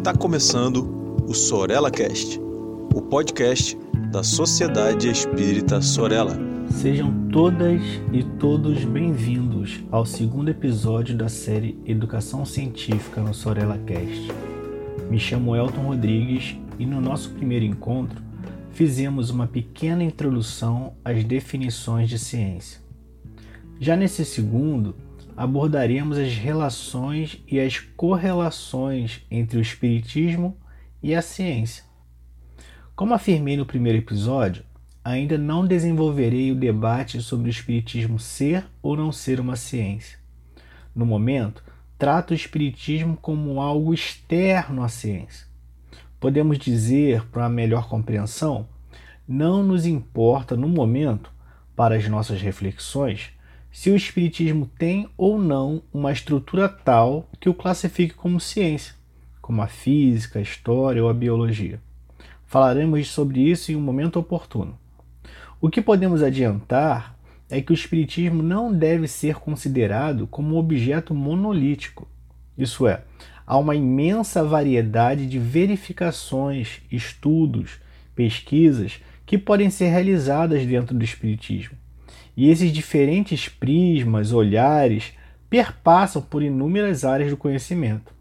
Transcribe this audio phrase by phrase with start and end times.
[0.00, 2.40] Está começando o Sorella Cast,
[2.94, 3.76] o podcast
[4.10, 6.38] da Sociedade Espírita Sorella.
[6.70, 14.32] Sejam todas e todos bem-vindos ao segundo episódio da série Educação Científica no Sorella Cast.
[15.10, 18.22] Me chamo Elton Rodrigues e no nosso primeiro encontro
[18.72, 22.80] fizemos uma pequena introdução às definições de ciência.
[23.78, 24.94] Já nesse segundo,
[25.40, 30.54] abordaremos as relações e as correlações entre o Espiritismo
[31.02, 31.82] e a ciência.
[32.94, 34.62] Como afirmei no primeiro episódio,
[35.02, 40.18] ainda não desenvolverei o debate sobre o Espiritismo ser ou não ser uma ciência.
[40.94, 41.64] No momento,
[41.96, 45.46] trato o Espiritismo como algo externo à ciência.
[46.20, 48.68] Podemos dizer, para melhor compreensão,
[49.26, 51.32] não nos importa no momento,
[51.74, 53.30] para as nossas reflexões,
[53.72, 58.94] se o Espiritismo tem ou não uma estrutura tal que o classifique como ciência,
[59.40, 61.80] como a física, a história ou a biologia.
[62.46, 64.76] Falaremos sobre isso em um momento oportuno.
[65.60, 67.16] O que podemos adiantar
[67.48, 72.08] é que o Espiritismo não deve ser considerado como um objeto monolítico,
[72.58, 73.02] isso é,
[73.46, 77.80] há uma imensa variedade de verificações, estudos,
[78.14, 81.79] pesquisas que podem ser realizadas dentro do Espiritismo
[82.40, 85.12] e esses diferentes prismas, olhares,
[85.50, 88.14] perpassam por inúmeras áreas do conhecimento.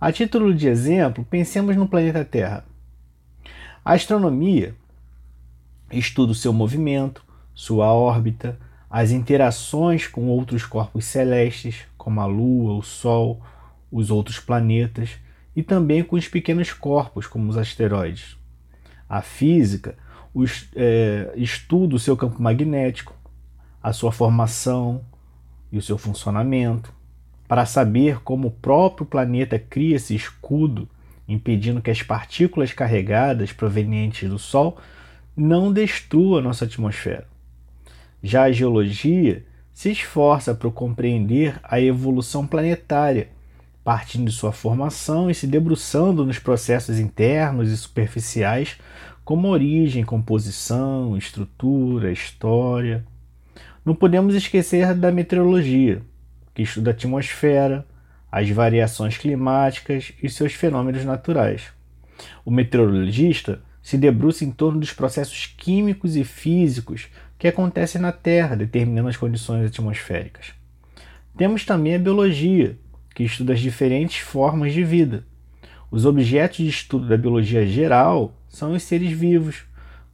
[0.00, 2.64] A título de exemplo, pensemos no planeta Terra.
[3.84, 4.74] A astronomia
[5.92, 8.58] estuda o seu movimento, sua órbita,
[8.90, 13.40] as interações com outros corpos celestes, como a Lua, o Sol,
[13.92, 15.10] os outros planetas,
[15.54, 18.36] e também com os pequenos corpos, como os asteroides.
[19.08, 19.96] A física
[20.74, 23.19] é, estuda o seu campo magnético,
[23.82, 25.02] a sua formação
[25.72, 26.92] e o seu funcionamento,
[27.48, 30.88] para saber como o próprio planeta cria esse escudo,
[31.26, 34.78] impedindo que as partículas carregadas provenientes do Sol
[35.36, 37.26] não destruam nossa atmosfera.
[38.22, 43.28] Já a geologia se esforça para compreender a evolução planetária,
[43.82, 48.76] partindo de sua formação e se debruçando nos processos internos e superficiais
[49.24, 53.04] como origem, composição, estrutura, história.
[53.84, 56.02] Não podemos esquecer da meteorologia,
[56.54, 57.86] que estuda a atmosfera,
[58.30, 61.72] as variações climáticas e seus fenômenos naturais.
[62.44, 67.08] O meteorologista se debruça em torno dos processos químicos e físicos
[67.38, 70.52] que acontecem na Terra, determinando as condições atmosféricas.
[71.36, 72.76] Temos também a biologia,
[73.14, 75.24] que estuda as diferentes formas de vida.
[75.90, 79.64] Os objetos de estudo da biologia geral são os seres vivos,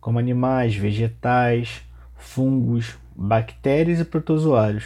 [0.00, 1.82] como animais, vegetais,
[2.16, 4.84] fungos, bactérias e protozoários.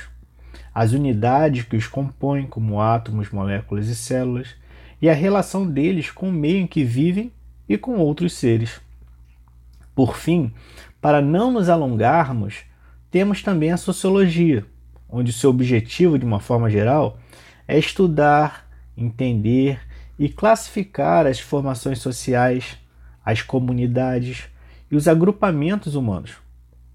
[0.72, 4.54] As unidades que os compõem, como átomos, moléculas e células,
[5.02, 7.32] e a relação deles com o meio em que vivem
[7.68, 8.80] e com outros seres.
[9.94, 10.52] Por fim,
[11.00, 12.60] para não nos alongarmos,
[13.10, 14.64] temos também a sociologia,
[15.08, 17.18] onde seu objetivo, de uma forma geral,
[17.66, 19.80] é estudar, entender
[20.18, 22.78] e classificar as formações sociais,
[23.24, 24.48] as comunidades
[24.90, 26.32] e os agrupamentos humanos,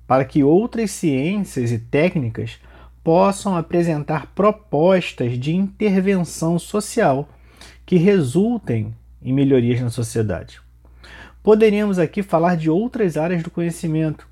[0.08, 2.60] para que outras ciências e técnicas
[3.04, 7.30] possam apresentar propostas de intervenção social
[7.86, 10.60] que resultem em melhorias na sociedade.
[11.44, 14.28] Poderíamos aqui falar de outras áreas do conhecimento,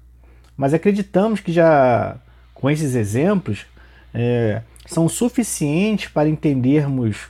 [0.57, 2.17] mas acreditamos que já
[2.53, 3.65] com esses exemplos
[4.13, 7.27] é, são suficientes para entendermos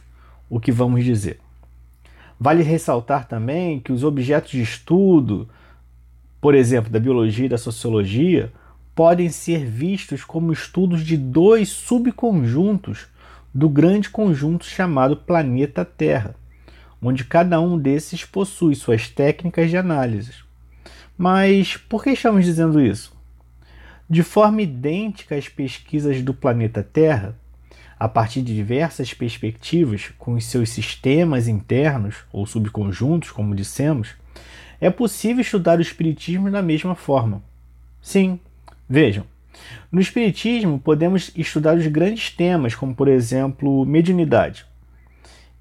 [0.49, 1.39] o que vamos dizer.
[2.39, 5.49] Vale ressaltar também que os objetos de estudo,
[6.43, 8.51] por exemplo, da biologia e da sociologia,
[8.93, 13.07] podem ser vistos como estudos de dois subconjuntos
[13.53, 16.35] do grande conjunto chamado planeta Terra,
[17.01, 20.33] onde cada um desses possui suas técnicas de análise.
[21.17, 23.15] Mas por que estamos dizendo isso?
[24.09, 27.39] De forma idêntica às pesquisas do planeta Terra,
[27.97, 34.21] a partir de diversas perspectivas com os seus sistemas internos ou subconjuntos, como dissemos,
[34.83, 37.41] é possível estudar o Espiritismo da mesma forma.
[38.01, 38.37] Sim,
[38.87, 39.23] vejam.
[39.89, 44.65] No Espiritismo, podemos estudar os grandes temas, como, por exemplo, mediunidade.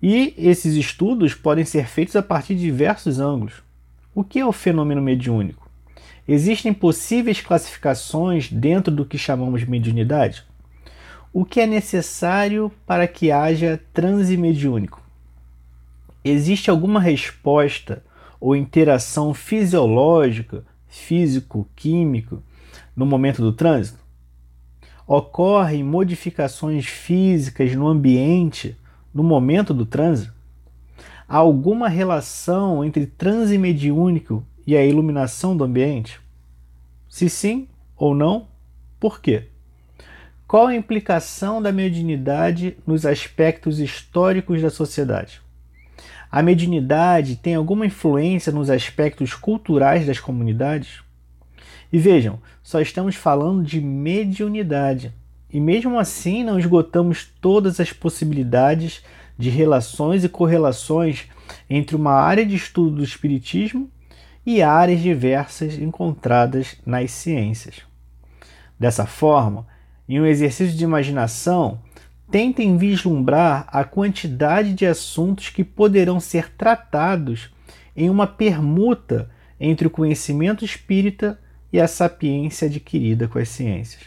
[0.02, 3.62] E esses estudos podem ser feitos a partir de diversos ângulos.
[4.12, 5.70] O que é o fenômeno mediúnico?
[6.26, 10.42] Existem possíveis classificações dentro do que chamamos de mediunidade?
[11.32, 15.00] O que é necessário para que haja transe mediúnico?
[16.24, 18.02] Existe alguma resposta
[18.42, 22.42] ou interação fisiológica, físico-químico,
[22.94, 23.98] no momento do trânsito?
[25.06, 28.76] Ocorrem modificações físicas no ambiente
[29.14, 30.42] no momento do trânsito?
[31.32, 36.20] há alguma relação entre transe mediúnico e a iluminação do ambiente?
[37.08, 37.66] Se sim
[37.96, 38.48] ou não,
[39.00, 39.48] por quê?
[40.46, 45.40] Qual a implicação da mediunidade nos aspectos históricos da sociedade?
[46.32, 51.02] A mediunidade tem alguma influência nos aspectos culturais das comunidades?
[51.92, 55.12] E vejam, só estamos falando de mediunidade.
[55.52, 59.04] E mesmo assim não esgotamos todas as possibilidades
[59.36, 61.26] de relações e correlações
[61.68, 63.90] entre uma área de estudo do espiritismo
[64.46, 67.82] e áreas diversas encontradas nas ciências.
[68.80, 69.66] Dessa forma,
[70.08, 71.78] em um exercício de imaginação,
[72.32, 77.50] tentem vislumbrar a quantidade de assuntos que poderão ser tratados
[77.94, 79.30] em uma permuta
[79.60, 81.38] entre o conhecimento espírita
[81.70, 84.04] e a sapiência adquirida com as ciências.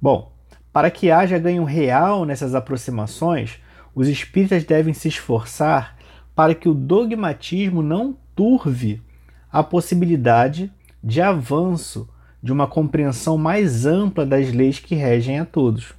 [0.00, 0.32] Bom,
[0.72, 3.58] para que haja ganho real nessas aproximações,
[3.92, 5.98] os espíritas devem se esforçar
[6.36, 9.02] para que o dogmatismo não turve
[9.50, 10.72] a possibilidade
[11.02, 12.08] de avanço
[12.40, 15.98] de uma compreensão mais ampla das leis que regem a todos.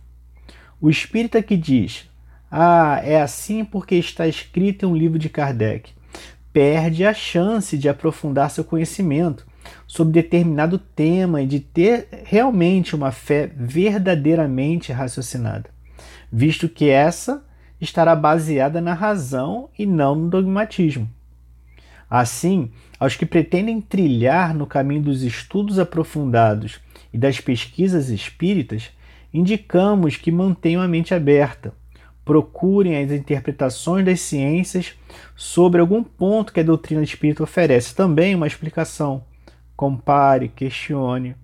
[0.81, 2.09] O espírita que diz:
[2.49, 5.91] Ah, é assim porque está escrito em um livro de Kardec,
[6.53, 9.45] perde a chance de aprofundar seu conhecimento
[9.85, 15.69] sobre determinado tema e de ter realmente uma fé verdadeiramente raciocinada,
[16.31, 17.43] visto que essa
[17.79, 21.09] estará baseada na razão e não no dogmatismo.
[22.09, 26.79] Assim, aos que pretendem trilhar no caminho dos estudos aprofundados
[27.13, 28.91] e das pesquisas espíritas,
[29.33, 31.73] indicamos que mantenham a mente aberta,
[32.25, 34.93] procurem as interpretações das ciências
[35.35, 39.23] sobre algum ponto que a doutrina espírita oferece também uma explicação.
[39.75, 41.35] Compare, questione.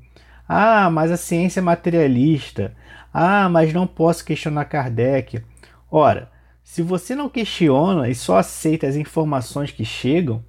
[0.48, 2.76] Ah, mas a ciência é materialista.
[3.12, 5.42] Ah, mas não posso questionar Kardec.
[5.90, 6.30] Ora,
[6.64, 10.44] se você não questiona e só aceita as informações que chegam,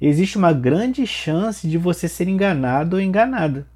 [0.00, 3.66] existe uma grande chance de você ser enganado ou enganada.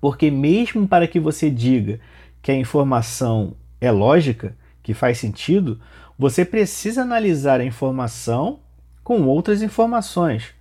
[0.00, 2.00] Porque, mesmo para que você diga
[2.40, 5.80] que a informação é lógica, que faz sentido,
[6.18, 8.60] você precisa analisar a informação
[9.02, 10.54] com outras informações,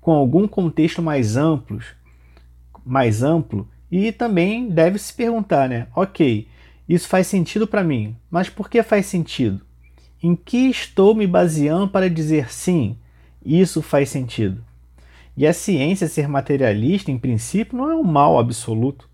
[0.00, 1.80] com algum contexto mais amplo,
[2.84, 5.88] mais amplo, e também deve se perguntar, né?
[5.94, 6.46] OK,
[6.88, 9.60] isso faz sentido para mim, mas por que faz sentido?
[10.22, 12.98] Em que estou me baseando para dizer sim?
[13.44, 14.64] Isso faz sentido.
[15.36, 19.08] E a ciência ser materialista, em princípio, não é um mal absoluto.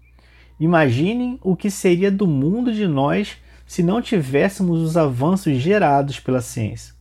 [0.58, 3.36] Imaginem o que seria do mundo de nós
[3.66, 6.94] se não tivéssemos os avanços gerados pela ciência.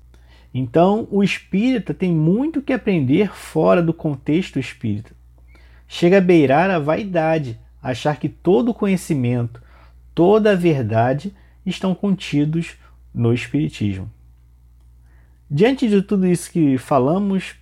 [0.53, 5.11] Então, o espírita tem muito que aprender fora do contexto espírita.
[5.87, 9.61] Chega a beirar a vaidade, achar que todo o conhecimento,
[10.13, 11.33] toda a verdade
[11.65, 12.77] estão contidos
[13.13, 14.11] no espiritismo.
[15.49, 17.55] Diante de tudo isso que falamos,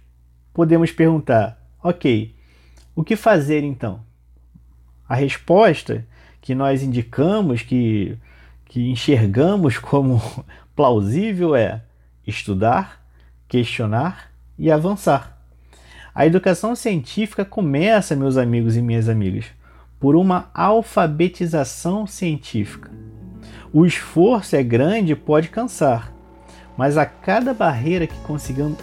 [0.53, 2.33] podemos perguntar: ok,
[2.95, 4.01] o que fazer então?
[5.07, 6.05] A resposta
[6.39, 8.17] que nós indicamos, que,
[8.65, 10.21] que enxergamos como
[10.75, 11.81] plausível é
[12.25, 13.03] estudar,
[13.47, 15.37] questionar e avançar.
[16.13, 19.45] A educação científica começa, meus amigos e minhas amigas,
[19.99, 22.91] por uma alfabetização científica.
[23.71, 26.13] O esforço é grande e pode cansar,
[26.77, 28.15] mas a cada barreira que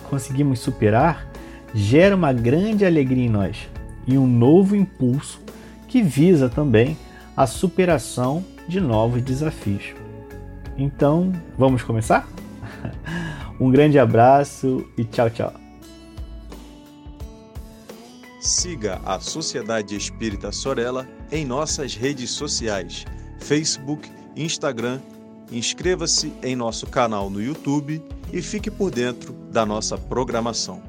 [0.09, 1.29] conseguimos superar
[1.75, 3.69] gera uma grande alegria em nós
[4.07, 5.41] e um novo impulso
[5.89, 6.97] que visa também
[7.37, 9.95] a superação de novos desafios.
[10.77, 12.29] Então, vamos começar?
[13.61, 15.53] um grande abraço e tchau, tchau.
[18.41, 23.05] Siga a Sociedade Espírita Sorella em nossas redes sociais:
[23.39, 24.99] Facebook, Instagram
[25.53, 28.00] Inscreva-se em nosso canal no YouTube
[28.33, 30.81] e fique por dentro da nossa programação.